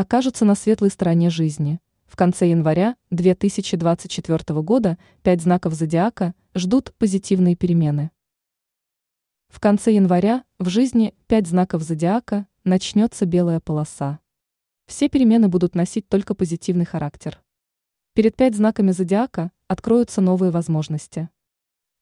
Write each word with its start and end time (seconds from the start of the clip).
окажутся 0.00 0.46
на 0.46 0.54
светлой 0.54 0.88
стороне 0.88 1.28
жизни. 1.28 1.78
В 2.06 2.16
конце 2.16 2.48
января 2.48 2.96
2024 3.10 4.62
года 4.62 4.96
пять 5.22 5.42
знаков 5.42 5.74
зодиака 5.74 6.34
ждут 6.54 6.94
позитивные 6.96 7.54
перемены. 7.54 8.10
В 9.48 9.60
конце 9.60 9.92
января 9.92 10.44
в 10.58 10.70
жизни 10.70 11.14
пять 11.26 11.46
знаков 11.46 11.82
зодиака 11.82 12.46
начнется 12.64 13.26
белая 13.26 13.60
полоса. 13.60 14.20
Все 14.86 15.10
перемены 15.10 15.48
будут 15.48 15.74
носить 15.74 16.08
только 16.08 16.34
позитивный 16.34 16.86
характер. 16.86 17.38
Перед 18.14 18.36
пять 18.36 18.56
знаками 18.56 18.92
зодиака 18.92 19.52
откроются 19.68 20.22
новые 20.22 20.50
возможности. 20.50 21.28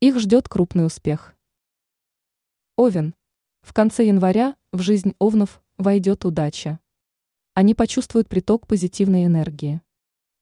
Их 0.00 0.20
ждет 0.20 0.50
крупный 0.50 0.84
успех. 0.84 1.34
Овен. 2.76 3.14
В 3.62 3.72
конце 3.72 4.06
января 4.06 4.54
в 4.70 4.82
жизнь 4.82 5.14
овнов 5.18 5.62
войдет 5.78 6.26
удача. 6.26 6.78
Они 7.58 7.74
почувствуют 7.74 8.28
приток 8.28 8.66
позитивной 8.66 9.24
энергии. 9.24 9.80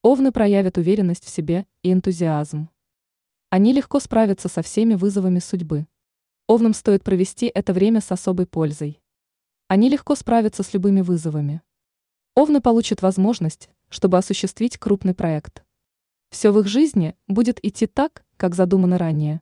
Овны 0.02 0.32
проявят 0.32 0.78
уверенность 0.78 1.24
в 1.24 1.28
себе 1.28 1.64
и 1.84 1.92
энтузиазм. 1.92 2.70
Они 3.50 3.72
легко 3.72 4.00
справятся 4.00 4.48
со 4.48 4.62
всеми 4.62 4.94
вызовами 4.94 5.38
судьбы. 5.38 5.86
Овнам 6.48 6.74
стоит 6.74 7.04
провести 7.04 7.46
это 7.46 7.72
время 7.72 8.00
с 8.00 8.10
особой 8.10 8.46
пользой. 8.46 9.00
Они 9.68 9.88
легко 9.88 10.16
справятся 10.16 10.64
с 10.64 10.74
любыми 10.74 11.02
вызовами. 11.02 11.62
Овны 12.34 12.60
получат 12.60 13.00
возможность, 13.00 13.70
чтобы 13.90 14.18
осуществить 14.18 14.76
крупный 14.76 15.14
проект. 15.14 15.64
Все 16.30 16.50
в 16.50 16.58
их 16.58 16.66
жизни 16.66 17.14
будет 17.28 17.64
идти 17.64 17.86
так, 17.86 18.24
как 18.36 18.56
задумано 18.56 18.98
ранее. 18.98 19.40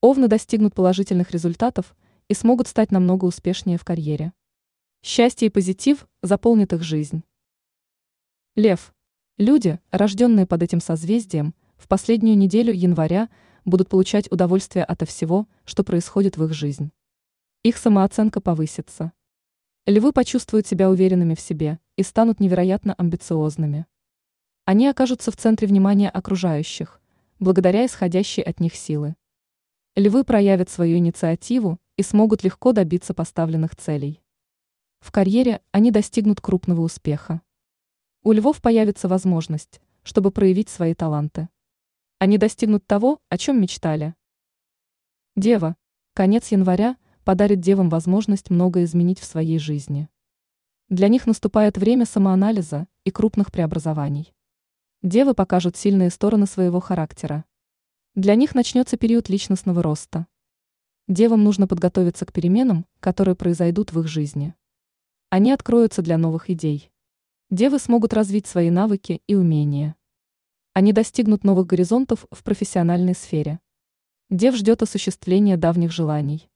Овны 0.00 0.28
достигнут 0.28 0.74
положительных 0.74 1.30
результатов 1.30 1.94
и 2.28 2.32
смогут 2.32 2.68
стать 2.68 2.90
намного 2.90 3.26
успешнее 3.26 3.76
в 3.76 3.84
карьере. 3.84 4.32
Счастье 5.08 5.46
и 5.46 5.50
позитив 5.50 6.08
заполнят 6.20 6.72
их 6.72 6.82
жизнь. 6.82 7.22
Лев. 8.56 8.92
Люди, 9.38 9.78
рожденные 9.92 10.46
под 10.46 10.64
этим 10.64 10.80
созвездием, 10.80 11.54
в 11.76 11.86
последнюю 11.86 12.36
неделю 12.36 12.72
января 12.72 13.28
будут 13.64 13.88
получать 13.88 14.28
удовольствие 14.32 14.84
от 14.84 15.08
всего, 15.08 15.46
что 15.64 15.84
происходит 15.84 16.38
в 16.38 16.44
их 16.44 16.52
жизнь. 16.52 16.90
Их 17.62 17.76
самооценка 17.76 18.40
повысится. 18.40 19.12
Львы 19.86 20.12
почувствуют 20.12 20.66
себя 20.66 20.90
уверенными 20.90 21.36
в 21.36 21.40
себе 21.40 21.78
и 21.94 22.02
станут 22.02 22.40
невероятно 22.40 22.92
амбициозными. 22.94 23.86
Они 24.64 24.88
окажутся 24.88 25.30
в 25.30 25.36
центре 25.36 25.68
внимания 25.68 26.10
окружающих, 26.10 27.00
благодаря 27.38 27.86
исходящей 27.86 28.42
от 28.42 28.58
них 28.58 28.74
силы. 28.74 29.14
Львы 29.94 30.24
проявят 30.24 30.68
свою 30.68 30.96
инициативу 30.96 31.78
и 31.96 32.02
смогут 32.02 32.42
легко 32.42 32.72
добиться 32.72 33.14
поставленных 33.14 33.76
целей. 33.76 34.20
В 35.00 35.12
карьере 35.12 35.62
они 35.72 35.90
достигнут 35.90 36.40
крупного 36.40 36.80
успеха. 36.80 37.42
У 38.22 38.32
львов 38.32 38.60
появится 38.60 39.08
возможность, 39.08 39.80
чтобы 40.02 40.30
проявить 40.30 40.68
свои 40.68 40.94
таланты. 40.94 41.48
Они 42.18 42.38
достигнут 42.38 42.86
того, 42.86 43.20
о 43.28 43.38
чем 43.38 43.60
мечтали. 43.60 44.14
Дева. 45.36 45.76
Конец 46.14 46.48
января 46.48 46.96
подарит 47.24 47.60
девам 47.60 47.88
возможность 47.88 48.50
многое 48.50 48.84
изменить 48.84 49.20
в 49.20 49.24
своей 49.24 49.58
жизни. 49.58 50.08
Для 50.88 51.08
них 51.08 51.26
наступает 51.26 51.76
время 51.76 52.06
самоанализа 52.06 52.86
и 53.04 53.10
крупных 53.10 53.52
преобразований. 53.52 54.32
Девы 55.02 55.34
покажут 55.34 55.76
сильные 55.76 56.10
стороны 56.10 56.46
своего 56.46 56.80
характера. 56.80 57.44
Для 58.14 58.34
них 58.34 58.54
начнется 58.54 58.96
период 58.96 59.28
личностного 59.28 59.82
роста. 59.82 60.26
Девам 61.06 61.44
нужно 61.44 61.66
подготовиться 61.66 62.24
к 62.24 62.32
переменам, 62.32 62.86
которые 63.00 63.36
произойдут 63.36 63.92
в 63.92 64.00
их 64.00 64.08
жизни. 64.08 64.54
Они 65.28 65.50
откроются 65.50 66.02
для 66.02 66.18
новых 66.18 66.50
идей. 66.50 66.92
Девы 67.50 67.80
смогут 67.80 68.14
развить 68.14 68.46
свои 68.46 68.70
навыки 68.70 69.22
и 69.26 69.34
умения. 69.34 69.96
Они 70.72 70.92
достигнут 70.92 71.42
новых 71.42 71.66
горизонтов 71.66 72.26
в 72.30 72.44
профессиональной 72.44 73.14
сфере. 73.14 73.58
Дев 74.30 74.54
ждет 74.54 74.82
осуществления 74.82 75.56
давних 75.56 75.90
желаний. 75.90 76.48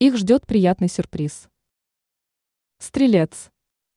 Их 0.00 0.18
ждет 0.18 0.46
приятный 0.46 0.88
сюрприз. 0.88 1.48
Стрелец. 2.78 3.50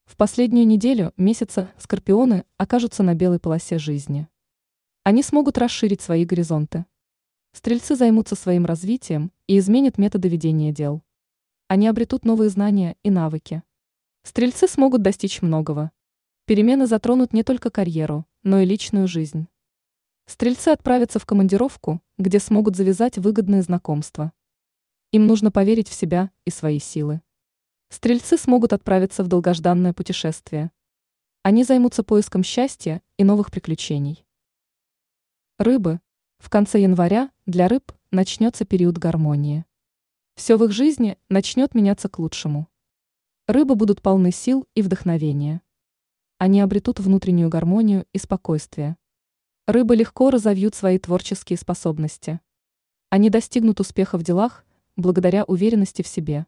В 0.05 0.15
последнюю 0.15 0.65
неделю 0.65 1.11
месяца 1.17 1.69
скорпионы 1.77 2.45
окажутся 2.55 3.03
на 3.03 3.13
белой 3.13 3.39
полосе 3.39 3.77
жизни. 3.77 4.29
Они 5.03 5.21
смогут 5.21 5.57
расширить 5.57 5.99
свои 6.01 6.23
горизонты. 6.23 6.85
Стрельцы 7.51 7.95
займутся 7.97 8.35
своим 8.35 8.65
развитием 8.65 9.33
и 9.47 9.57
изменят 9.57 9.97
методы 9.97 10.29
ведения 10.29 10.71
дел. 10.71 11.01
Они 11.67 11.87
обретут 11.87 12.23
новые 12.23 12.49
знания 12.49 12.95
и 13.03 13.09
навыки. 13.09 13.63
Стрельцы 14.27 14.67
смогут 14.67 15.01
достичь 15.03 15.41
многого. 15.41 15.89
Перемены 16.43 16.85
затронут 16.85 17.31
не 17.31 17.43
только 17.43 17.69
карьеру, 17.69 18.25
но 18.43 18.59
и 18.59 18.65
личную 18.65 19.07
жизнь. 19.07 19.47
Стрельцы 20.25 20.67
отправятся 20.67 21.17
в 21.17 21.25
командировку, 21.25 22.01
где 22.17 22.37
смогут 22.41 22.75
завязать 22.75 23.17
выгодные 23.17 23.61
знакомства. 23.61 24.33
Им 25.13 25.27
нужно 25.27 25.49
поверить 25.49 25.87
в 25.87 25.93
себя 25.93 26.29
и 26.43 26.49
свои 26.49 26.77
силы. 26.79 27.21
Стрельцы 27.87 28.37
смогут 28.37 28.73
отправиться 28.73 29.23
в 29.23 29.29
долгожданное 29.29 29.93
путешествие. 29.93 30.71
Они 31.43 31.63
займутся 31.63 32.03
поиском 32.03 32.43
счастья 32.43 33.01
и 33.15 33.23
новых 33.23 33.49
приключений. 33.49 34.25
Рыбы. 35.57 36.01
В 36.39 36.49
конце 36.49 36.81
января 36.81 37.31
для 37.45 37.69
рыб 37.69 37.93
начнется 38.11 38.65
период 38.65 38.97
гармонии. 38.97 39.63
Все 40.35 40.57
в 40.57 40.65
их 40.65 40.73
жизни 40.73 41.17
начнет 41.29 41.73
меняться 41.73 42.09
к 42.09 42.19
лучшему. 42.19 42.67
Рыбы 43.47 43.75
будут 43.75 44.01
полны 44.01 44.33
сил 44.33 44.67
и 44.75 44.81
вдохновения. 44.81 45.61
Они 46.37 46.59
обретут 46.59 46.99
внутреннюю 46.99 47.47
гармонию 47.47 48.05
и 48.11 48.17
спокойствие. 48.17 48.97
Рыбы 49.65 49.95
легко 49.95 50.31
разовьют 50.31 50.75
свои 50.75 50.99
творческие 50.99 51.57
способности. 51.57 52.41
Они 53.09 53.29
достигнут 53.29 53.79
успеха 53.79 54.17
в 54.17 54.23
делах 54.23 54.65
благодаря 54.97 55.45
уверенности 55.45 56.01
в 56.01 56.09
себе. 56.09 56.45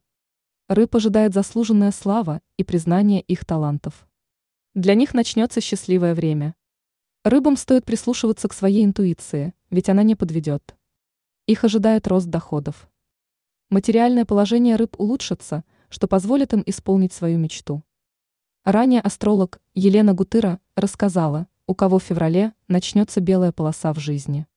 Рыб 0.67 0.93
ожидает 0.93 1.33
заслуженная 1.33 1.93
слава 1.93 2.41
и 2.57 2.65
признание 2.65 3.21
их 3.21 3.45
талантов. 3.45 4.05
Для 4.73 4.93
них 4.93 5.13
начнется 5.13 5.61
счастливое 5.61 6.13
время. 6.13 6.53
Рыбам 7.23 7.55
стоит 7.55 7.85
прислушиваться 7.85 8.49
к 8.49 8.53
своей 8.53 8.83
интуиции, 8.83 9.53
ведь 9.69 9.87
она 9.87 10.03
не 10.03 10.15
подведет. 10.15 10.75
Их 11.45 11.63
ожидает 11.63 12.09
рост 12.09 12.27
доходов. 12.27 12.89
Материальное 13.69 14.25
положение 14.25 14.75
рыб 14.75 14.99
улучшится– 14.99 15.63
что 15.89 16.07
позволит 16.07 16.53
им 16.53 16.63
исполнить 16.65 17.13
свою 17.13 17.37
мечту. 17.37 17.83
Ранее 18.63 19.01
астролог 19.01 19.61
Елена 19.73 20.13
Гутыра 20.13 20.59
рассказала, 20.75 21.47
у 21.67 21.75
кого 21.75 21.99
в 21.99 22.03
феврале 22.03 22.53
начнется 22.67 23.21
белая 23.21 23.51
полоса 23.51 23.93
в 23.93 23.99
жизни. 23.99 24.47